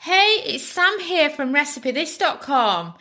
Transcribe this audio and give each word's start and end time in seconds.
Hey, 0.00 0.42
it's 0.44 0.64
Sam 0.64 1.00
here 1.00 1.30
from 1.30 1.54
RecipeThis.com. 1.54 2.94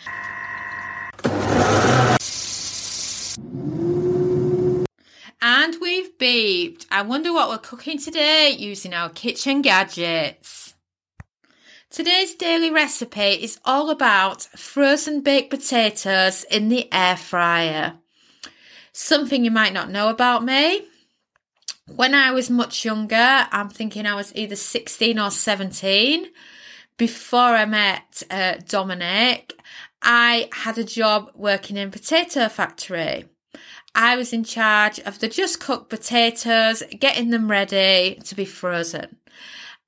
And 5.41 5.75
we've 5.81 6.17
beeped. 6.17 6.85
I 6.89 7.01
wonder 7.01 7.33
what 7.33 7.49
we're 7.49 7.57
cooking 7.57 7.97
today 7.97 8.55
using 8.57 8.93
our 8.93 9.09
kitchen 9.09 9.61
gadgets. 9.61 10.75
Today's 11.89 12.35
daily 12.35 12.71
recipe 12.71 13.43
is 13.43 13.59
all 13.65 13.89
about 13.89 14.43
frozen 14.43 15.21
baked 15.21 15.49
potatoes 15.49 16.45
in 16.49 16.69
the 16.69 16.91
air 16.93 17.17
fryer. 17.17 17.95
Something 18.93 19.43
you 19.43 19.51
might 19.51 19.73
not 19.73 19.91
know 19.91 20.07
about 20.09 20.45
me. 20.45 20.87
When 21.87 22.15
I 22.15 22.31
was 22.31 22.49
much 22.49 22.85
younger, 22.85 23.47
I'm 23.51 23.67
thinking 23.67 24.05
I 24.05 24.15
was 24.15 24.33
either 24.35 24.55
16 24.55 25.19
or 25.19 25.29
17, 25.29 26.27
before 26.97 27.55
I 27.55 27.65
met 27.65 28.23
uh, 28.29 28.55
Dominic, 28.67 29.53
I 30.01 30.49
had 30.51 30.77
a 30.77 30.83
job 30.83 31.31
working 31.33 31.77
in 31.77 31.91
potato 31.91 32.49
factory. 32.49 33.25
I 33.95 34.15
was 34.15 34.33
in 34.33 34.43
charge 34.43 34.99
of 34.99 35.19
the 35.19 35.27
just 35.27 35.59
cooked 35.59 35.89
potatoes, 35.89 36.83
getting 36.99 37.29
them 37.29 37.49
ready 37.49 38.19
to 38.25 38.35
be 38.35 38.45
frozen. 38.45 39.17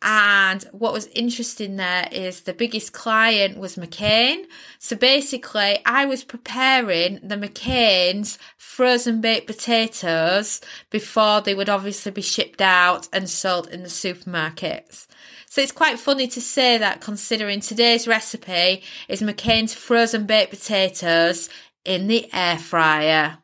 And 0.07 0.63
what 0.71 0.93
was 0.93 1.07
interesting 1.07 1.77
there 1.77 2.07
is 2.11 2.41
the 2.41 2.53
biggest 2.53 2.93
client 2.93 3.57
was 3.57 3.75
McCain. 3.75 4.45
So 4.77 4.95
basically, 4.95 5.79
I 5.83 6.05
was 6.05 6.23
preparing 6.23 7.19
the 7.23 7.35
McCain's 7.35 8.37
frozen 8.55 9.19
baked 9.19 9.47
potatoes 9.47 10.61
before 10.91 11.41
they 11.41 11.55
would 11.55 11.69
obviously 11.69 12.11
be 12.11 12.21
shipped 12.21 12.61
out 12.61 13.07
and 13.11 13.27
sold 13.27 13.67
in 13.69 13.81
the 13.81 13.89
supermarkets. 13.89 15.07
So 15.49 15.61
it's 15.61 15.71
quite 15.71 15.97
funny 15.97 16.27
to 16.27 16.41
say 16.41 16.77
that 16.77 17.01
considering 17.01 17.59
today's 17.59 18.07
recipe 18.07 18.83
is 19.07 19.23
McCain's 19.23 19.73
frozen 19.73 20.27
baked 20.27 20.51
potatoes 20.51 21.49
in 21.83 22.05
the 22.05 22.29
air 22.31 22.59
fryer. 22.59 23.39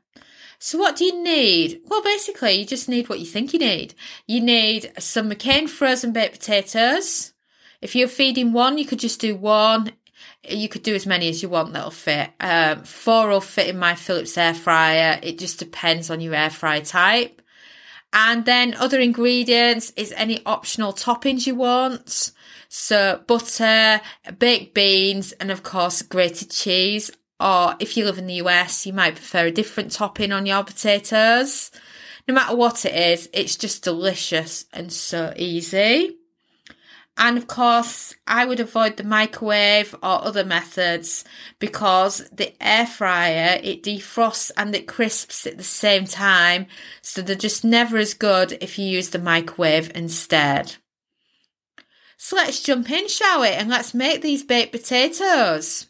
So 0.64 0.78
what 0.78 0.96
do 0.96 1.06
you 1.06 1.24
need? 1.24 1.82
Well, 1.88 2.04
basically, 2.04 2.52
you 2.52 2.66
just 2.68 2.88
need 2.88 3.10
what 3.10 3.20
you 3.20 3.26
think 3.26 3.52
you 3.52 3.58
need. 3.58 3.96
You 4.28 4.42
need 4.42 4.92
some 5.00 5.28
McCain 5.28 5.68
frozen 5.68 6.14
baked 6.14 6.34
potatoes. 6.34 7.34
If 7.82 7.96
you're 7.96 8.08
feeding 8.08 8.54
one, 8.54 8.78
you 8.78 8.86
could 8.86 9.00
just 9.00 9.20
do 9.20 9.36
one. 9.36 9.92
You 10.48 10.70
could 10.70 10.84
do 10.84 10.94
as 10.94 11.08
many 11.08 11.30
as 11.30 11.42
you 11.42 11.50
want 11.50 11.74
that'll 11.74 11.90
fit. 11.90 12.30
Um, 12.40 12.84
four 12.84 13.30
will 13.30 13.42
fit 13.42 13.70
in 13.70 13.80
my 13.80 13.96
Philips 13.96 14.38
air 14.38 14.54
fryer. 14.54 15.20
It 15.24 15.40
just 15.40 15.58
depends 15.58 16.12
on 16.12 16.22
your 16.22 16.36
air 16.36 16.52
fry 16.52 16.82
type. 16.82 17.42
And 18.14 18.46
then 18.46 18.76
other 18.76 19.00
ingredients 19.00 19.92
is 19.96 20.14
any 20.16 20.46
optional 20.46 20.94
toppings 20.94 21.48
you 21.48 21.56
want. 21.56 22.34
So 22.70 23.24
butter, 23.26 24.00
baked 24.38 24.76
beans, 24.76 25.32
and 25.32 25.50
of 25.50 25.64
course 25.64 26.04
grated 26.04 26.52
cheese 26.52 27.10
or 27.42 27.76
if 27.80 27.98
you 27.98 28.06
live 28.06 28.18
in 28.18 28.28
the 28.28 28.36
US, 28.36 28.86
you 28.86 28.94
might 28.94 29.16
prefer 29.16 29.48
a 29.48 29.52
different 29.52 29.92
topping 29.92 30.32
on 30.32 30.46
your 30.46 30.64
potatoes. 30.64 31.72
No 32.28 32.36
matter 32.36 32.56
what 32.56 32.86
it 32.86 32.94
is, 32.94 33.30
it's 33.34 33.56
just 33.56 33.84
delicious 33.84 34.66
and 34.72 34.94
so 34.94 35.34
easy. 35.36 36.18
And 37.18 37.38
of 37.38 37.48
course, 37.48 38.16
I 38.26 38.46
would 38.46 38.60
avoid 38.60 38.98
the 38.98 39.04
microwave 39.04 39.94
or 39.96 40.24
other 40.24 40.46
methods 40.46 41.26
because 41.60 42.30
the 42.32 42.54
air 42.64 42.88
fryer, 42.88 43.60
it 43.62 43.84
defrosts 43.84 44.52
and 44.56 44.74
it 44.74 44.88
crisps 44.88 45.46
at 45.46 45.58
the 45.58 45.64
same 45.64 46.06
time. 46.06 46.68
So 47.02 47.22
they're 47.22 47.36
just 47.36 47.66
never 47.66 47.98
as 47.98 48.14
good 48.14 48.58
if 48.62 48.80
you 48.80 48.86
use 48.86 49.10
the 49.10 49.20
microwave 49.20 49.92
instead. 49.94 50.76
So 52.18 52.36
let's 52.36 52.62
jump 52.62 52.90
in, 52.90 53.08
shall 53.08 53.42
we? 53.42 53.50
And 53.50 53.70
let's 53.70 53.94
make 53.94 54.22
these 54.22 54.44
baked 54.44 54.72
potatoes. 54.72 55.88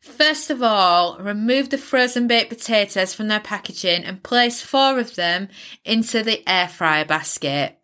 First 0.00 0.48
of 0.48 0.62
all, 0.62 1.18
remove 1.18 1.68
the 1.68 1.76
frozen 1.76 2.26
baked 2.26 2.48
potatoes 2.48 3.12
from 3.12 3.28
their 3.28 3.40
packaging 3.40 4.02
and 4.04 4.22
place 4.22 4.62
four 4.62 4.98
of 4.98 5.14
them 5.14 5.48
into 5.84 6.22
the 6.22 6.42
air 6.48 6.68
fryer 6.68 7.04
basket. 7.04 7.78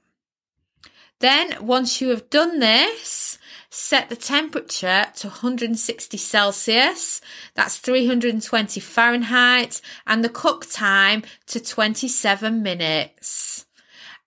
Then, 1.18 1.56
once 1.60 2.00
you 2.00 2.08
have 2.10 2.30
done 2.30 2.58
this, 2.58 3.38
set 3.68 4.08
the 4.08 4.16
temperature 4.16 5.06
to 5.16 5.28
160 5.28 6.16
Celsius, 6.16 7.20
that's 7.54 7.78
320 7.78 8.80
Fahrenheit, 8.80 9.82
and 10.06 10.24
the 10.24 10.30
cook 10.30 10.66
time 10.70 11.22
to 11.46 11.60
27 11.60 12.62
minutes 12.62 13.65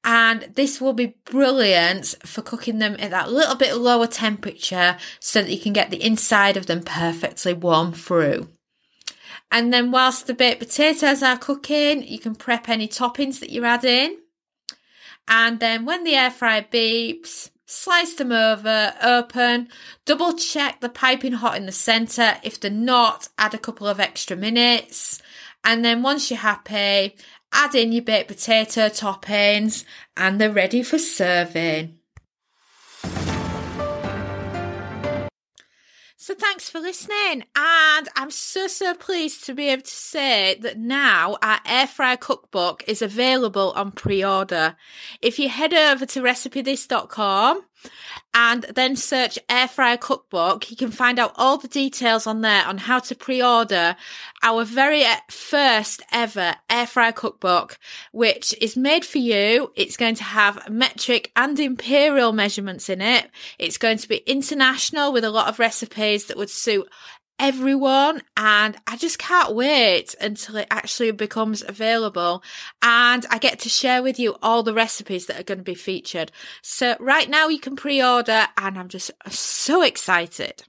and 0.04 0.52
this 0.56 0.80
will 0.80 0.94
be 0.94 1.18
brilliant 1.26 2.16
for 2.24 2.42
cooking 2.42 2.80
them 2.80 2.96
at 3.00 3.12
that 3.12 3.32
little 3.32 3.56
bit 3.56 3.76
lower 3.76 4.08
temperature 4.08 4.98
so 5.20 5.42
that 5.42 5.52
you 5.52 5.60
can 5.60 5.74
get 5.74 5.90
the 5.90 6.04
inside 6.04 6.56
of 6.56 6.68
them 6.68 6.84
perfectly 6.84 7.54
warm 7.54 7.92
through. 7.92 8.48
And 9.52 9.74
then 9.74 9.92
whilst 9.92 10.28
the 10.28 10.34
baked 10.34 10.60
potatoes 10.60 11.24
are 11.24 11.38
cooking, 11.38 12.04
you 12.04 12.20
can 12.20 12.36
prep 12.36 12.70
any 12.70 12.88
toppings 12.88 13.40
that 13.40 13.52
you're 13.52 13.66
adding. 13.66 14.18
And 15.28 15.60
then 15.60 15.86
when 15.86 16.04
the 16.04 16.16
air 16.16 16.32
fryer 16.32 16.66
beeps, 16.72 17.50
slice 17.66 18.14
them 18.14 18.32
over, 18.32 18.94
open, 19.02 19.68
double 20.06 20.34
check 20.34 20.82
the 20.82 20.90
piping 20.90 21.34
hot 21.34 21.58
in 21.58 21.66
the 21.66 21.72
centre. 21.72 22.38
If 22.42 22.60
they're 22.60 22.72
not, 22.72 23.28
add 23.38 23.54
a 23.54 23.60
couple 23.60 23.88
of 23.88 24.00
extra 24.00 24.38
minutes. 24.38 25.22
And 25.64 25.84
then 25.84 26.02
once 26.02 26.30
you're 26.30 26.40
happy, 26.40 27.16
add 27.52 27.76
in 27.76 27.92
your 27.92 28.04
baked 28.04 28.28
potato 28.28 28.90
toppings, 28.90 29.84
and 30.16 30.40
they're 30.40 30.52
ready 30.52 30.84
for 30.84 30.98
serving. 30.98 32.00
So 36.30 36.36
thanks 36.36 36.70
for 36.70 36.80
listening. 36.80 37.46
And 37.56 38.08
I'm 38.16 38.30
so, 38.30 38.68
so 38.68 38.94
pleased 38.94 39.46
to 39.46 39.56
be 39.56 39.70
able 39.70 39.82
to 39.82 39.90
say 39.90 40.58
that 40.62 40.78
now 40.78 41.38
our 41.42 41.60
air 41.66 41.88
fryer 41.88 42.18
cookbook 42.18 42.84
is 42.88 43.02
available 43.02 43.72
on 43.76 43.92
pre-order. 43.92 44.76
If 45.24 45.40
you 45.40 45.50
head 45.50 45.74
over 45.74 46.06
to 46.06 46.22
recipethis.com 46.22 47.64
and 48.34 48.64
then 48.76 48.96
search 48.96 49.40
air 49.50 49.68
fryer 49.68 49.98
cookbook. 49.98 50.70
You 50.70 50.78
can 50.78 50.92
find 50.92 51.20
out 51.20 51.34
all 51.36 51.58
the 51.58 51.68
details 51.68 52.28
on 52.28 52.42
there 52.42 52.66
on 52.66 52.78
how 52.78 53.00
to 53.00 53.16
pre-order 53.16 53.96
our 54.44 54.64
very 54.64 55.04
first 55.30 56.02
ever 56.12 56.56
air 56.70 56.88
fryer 56.88 57.12
cookbook, 57.12 57.78
which 58.12 58.56
is 58.62 58.78
made 58.78 59.04
for 59.04 59.18
you. 59.18 59.72
It's 59.76 59.98
going 59.98 60.16
to 60.16 60.24
have 60.24 60.70
metric 60.70 61.32
and 61.36 61.60
imperial 61.60 62.32
measurements 62.32 62.90
in 62.90 63.02
it. 63.02 63.30
It's 63.58 63.78
going 63.78 63.98
to 63.98 64.08
be 64.08 64.24
international 64.26 65.12
with 65.12 65.24
a 65.24 65.32
lot 65.32 65.48
of 65.48 65.60
recipes 65.60 66.26
that 66.26 66.38
would 66.38 66.50
suit 66.50 66.88
everyone 67.40 68.22
and 68.38 68.78
I 68.86 68.98
just 68.98 69.18
can't 69.18 69.56
wait 69.56 70.14
until 70.20 70.58
it 70.58 70.68
actually 70.70 71.12
becomes 71.12 71.64
available 71.68 72.44
and 72.82 73.26
I 73.30 73.38
get 73.40 73.60
to 73.60 73.70
share 73.70 74.04
with 74.04 74.20
you 74.20 74.36
all 74.42 74.62
the 74.62 74.74
recipes 74.74 75.26
that 75.28 75.40
are 75.40 75.44
going 75.44 75.60
to 75.60 75.64
be 75.64 75.76
featured. 75.76 76.32
So 76.62 76.98
right 77.00 77.30
now 77.30 77.48
you 77.48 77.60
can 77.60 77.76
pre-order 77.76 78.48
and 78.58 78.78
I'm 78.78 78.90
just 78.90 79.12
so 79.30 79.82
excited. 79.82 80.64